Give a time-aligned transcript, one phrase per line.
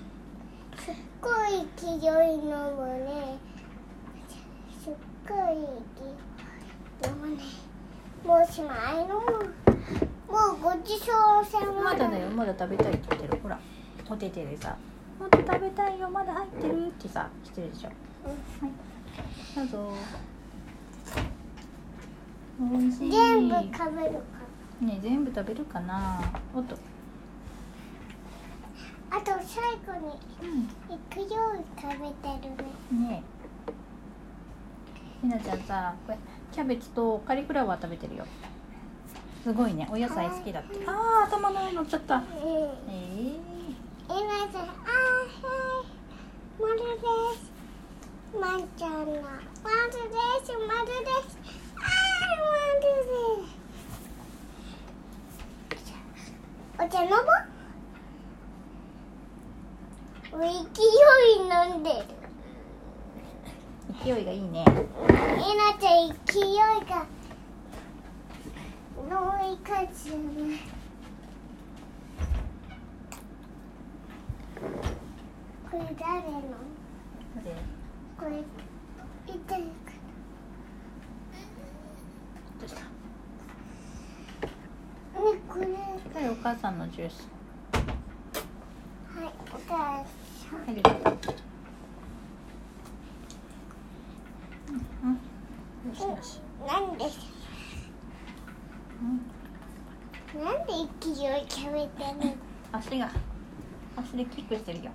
[0.78, 2.44] すっごい勢い飲
[2.76, 3.38] むね。
[4.82, 4.92] すっ
[5.28, 5.36] ごい
[5.96, 7.42] 勢い飲むね。
[8.24, 9.06] もうしまい。
[9.06, 9.26] のも
[10.54, 11.04] うごちそ
[11.40, 11.82] うさま。
[11.82, 12.30] まだだよ。
[12.30, 13.38] まだ食べたいって言ってる。
[13.42, 13.58] ほら
[14.08, 14.76] お手手でさ。
[15.18, 16.08] まだ食べたいよ。
[16.08, 17.90] まだ入ってるってさしてるでしょ。
[19.54, 19.68] うん。
[19.68, 19.92] どうぞ
[22.58, 24.20] 全部食べるか。
[24.80, 26.20] ね全部食べるかな。
[26.54, 26.76] おっと。
[29.10, 30.68] あと最後にうん。
[30.88, 32.50] 行くように食べてる
[32.90, 33.08] ね。
[33.08, 33.72] ねえ。
[35.20, 36.18] ひなちゃんさこれ
[36.52, 38.26] キャベツとカリフラワー食べてるよ。
[39.44, 39.88] すごいね。
[39.90, 40.76] お野菜好きだって。
[40.86, 42.16] あー頭の上乗っちゃった。
[42.16, 42.22] うん。
[42.22, 42.26] え
[44.10, 44.18] えな
[44.50, 46.82] さん、あーはい、まるで
[47.38, 47.52] す。
[48.40, 49.16] まんちゃんの、まるで
[50.44, 51.57] す、まるです。
[56.80, 57.16] お茶飲む
[60.38, 61.96] 勢い飲んでる。
[64.04, 64.70] ー、勢いがいいねえ
[65.56, 66.56] なちゃん、勢い
[66.88, 67.06] が、
[69.02, 69.10] 飲
[69.50, 70.14] みかつね。
[75.70, 76.40] これ誰の？
[77.44, 77.54] で
[78.18, 78.42] これ
[79.26, 79.56] 痛いか
[82.58, 82.86] どうしたね
[85.48, 85.66] これ
[86.18, 87.14] はこれお母さんのジュース。
[87.14, 87.24] い
[89.54, 91.18] お母さんありがとう
[95.02, 95.18] うんうん。
[95.90, 96.40] よしよし。
[96.66, 97.04] なんで
[100.34, 100.44] うん。
[100.44, 102.34] なんで勢い食べてる
[102.72, 103.10] 足が
[103.96, 104.90] 足でキックしてるよ。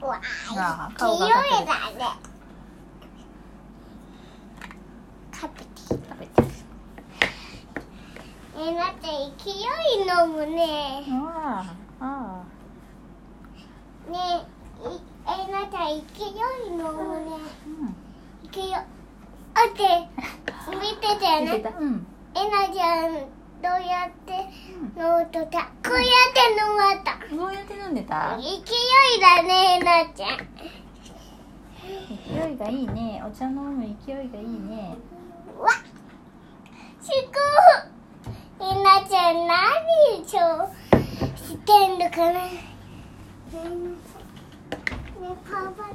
[0.00, 0.20] のわ
[0.56, 1.56] あーー顔がかける。
[1.58, 2.30] 勢いだね
[5.30, 6.42] カプティ食べて
[8.62, 9.54] えなちゃん勢い
[10.02, 11.02] 飲むね。
[11.08, 11.64] あ
[11.98, 12.44] ああ
[14.10, 14.14] ね
[14.84, 14.90] えい
[15.24, 16.28] えなちゃん勢い
[16.68, 17.30] 飲むね。
[17.32, 17.96] あうん
[18.50, 18.82] 勢いあっ
[19.72, 19.80] て
[20.70, 21.60] 見ててね。
[21.60, 21.70] た。
[21.78, 22.06] うん。
[22.34, 23.12] えなちゃん
[23.62, 24.32] どうやって
[24.96, 25.62] 飲むとた？
[25.82, 27.08] こうやって飲まった。
[27.34, 28.36] どうやって飲んでた？
[28.36, 28.52] 勢い
[29.20, 30.38] だねえなちゃん。
[32.26, 33.22] 勢いがいいね。
[33.26, 34.96] お茶飲む勢いがいいね。
[35.58, 35.70] わ
[37.00, 37.22] すごい
[38.62, 39.46] えなちゃん
[40.32, 40.68] 何そう
[41.36, 42.44] してんのかな。
[42.44, 42.50] ね
[45.44, 45.94] パパね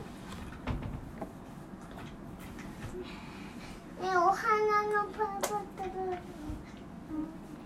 [4.03, 5.55] えお花のパパと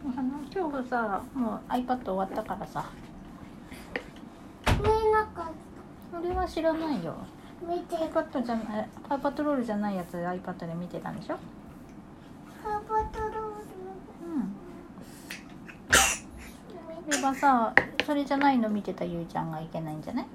[0.06, 0.22] お花
[0.53, 2.85] 今日さもう iPad 終わったからさ。
[4.66, 5.52] 見えなかっ
[6.12, 7.16] それは知らないよ。
[7.68, 7.96] た見て。
[7.96, 11.38] iPad じゃないパイパトロールじゃないやつ iPad で見てたんでしょ？
[12.63, 13.31] パパとロー
[14.24, 14.56] うん
[17.09, 17.74] ルそれはさ
[18.06, 20.25] それじゃないの見てたゆいちゃんがいけないんじゃない？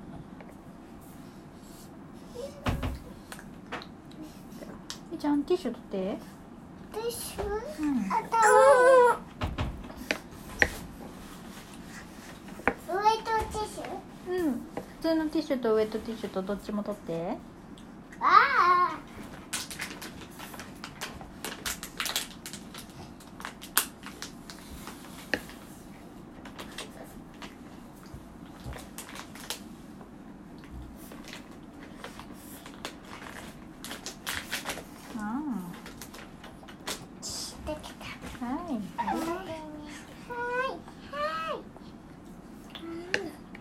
[5.12, 6.18] ゆいちゃんティッシュ取って。
[6.92, 8.38] ティッシュうん頭
[13.00, 14.52] ウエットティッシュうん。
[14.52, 14.58] 普
[15.02, 17.36] 通のティッシュとウェットティッシュとどっちも取って
[18.20, 18.94] あああ
[37.66, 38.04] できた
[38.42, 39.48] あはいはいはいはい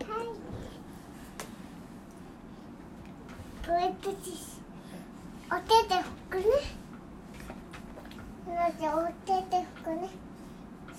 [0.04, 0.26] はい
[3.66, 6.44] ウエットティッシュお手で拭くね
[8.54, 8.96] なぜお
[9.26, 10.08] 手で拭くね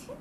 [0.08, 0.16] うん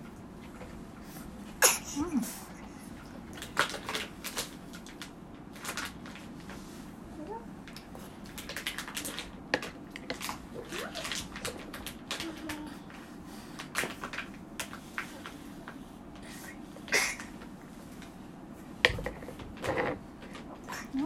[20.95, 21.01] うん、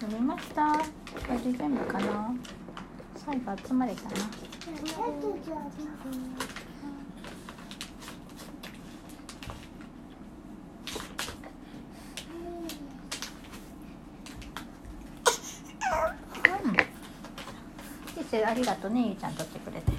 [0.00, 0.72] 食べました。
[0.72, 0.78] こ
[1.30, 2.32] れで全部かな。
[3.14, 4.10] 最後集まれたな。
[18.44, 19.92] ありがとうねゆうちゃん取ってくれて。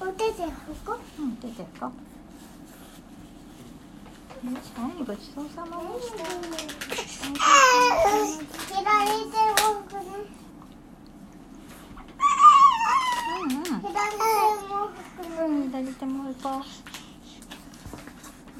[0.00, 0.50] お手手拭
[0.84, 1.22] こう。
[1.22, 1.86] ん手手拭こ
[4.46, 6.16] はいごちそうさまでした。
[7.34, 9.32] 切られて
[9.88, 10.04] くね。
[13.40, 13.62] うんうん。
[13.64, 14.20] 左手
[14.68, 15.32] もほくね。
[15.68, 16.12] 左手も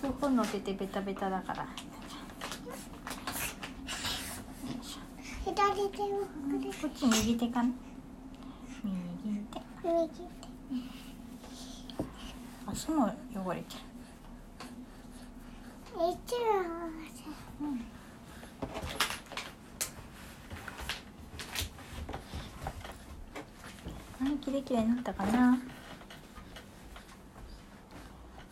[0.02, 1.66] 拭くのてベタベタだから。
[5.44, 5.54] 左
[5.90, 7.69] 手こっち右手かな。
[8.84, 8.92] 右
[9.50, 10.22] 手右手
[12.66, 13.81] 足も汚れてる
[15.96, 16.00] 一
[16.34, 16.38] 応
[17.60, 17.69] うん
[24.20, 25.58] はい、きれいきれいになったかな？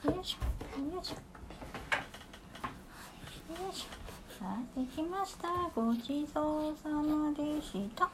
[0.04, 1.14] よいしょ、よいしょ。
[3.62, 3.88] よいしょ。
[4.38, 4.46] さあ、
[4.78, 5.48] できました。
[5.74, 8.10] ごちそうさまでした。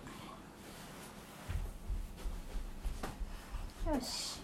[3.89, 4.39] よし。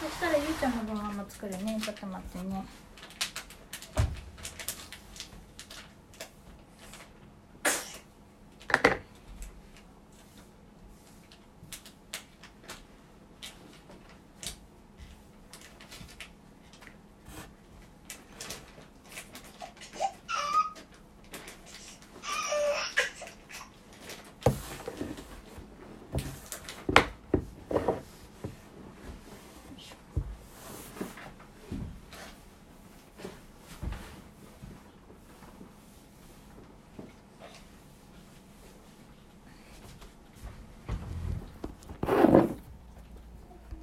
[0.00, 1.78] そしたらゆうちゃんの分ママ作るね。
[1.82, 2.64] ちょっと待ってね。